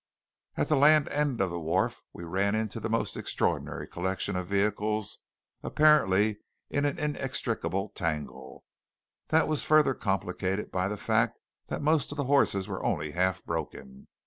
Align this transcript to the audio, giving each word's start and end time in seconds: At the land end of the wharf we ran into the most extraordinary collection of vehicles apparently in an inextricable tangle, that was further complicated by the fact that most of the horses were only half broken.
At 0.57 0.67
the 0.67 0.75
land 0.75 1.07
end 1.09 1.41
of 1.41 1.51
the 1.51 1.59
wharf 1.59 2.01
we 2.11 2.23
ran 2.23 2.55
into 2.55 2.79
the 2.79 2.89
most 2.89 3.15
extraordinary 3.15 3.85
collection 3.87 4.35
of 4.35 4.47
vehicles 4.47 5.19
apparently 5.61 6.39
in 6.71 6.85
an 6.85 6.97
inextricable 6.97 7.89
tangle, 7.89 8.65
that 9.27 9.47
was 9.47 9.63
further 9.63 9.93
complicated 9.93 10.71
by 10.71 10.87
the 10.87 10.97
fact 10.97 11.39
that 11.67 11.83
most 11.83 12.11
of 12.11 12.17
the 12.17 12.23
horses 12.23 12.67
were 12.67 12.83
only 12.83 13.11
half 13.11 13.45
broken. 13.45 14.07